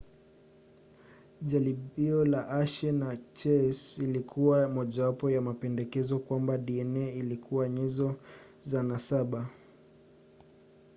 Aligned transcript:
jaribio 1.41 2.25
la 2.25 2.41
hershey 2.47 2.91
na 2.91 3.17
chase 3.33 4.01
lilikuwa 4.01 4.69
mojawapo 4.69 5.29
ya 5.31 5.41
mapendekezo 5.41 6.19
kwamba 6.19 6.57
dna 6.57 7.11
ilikuwa 7.11 7.69
nyenzo 7.69 8.15
za 8.59 8.83
nasaba 8.83 9.49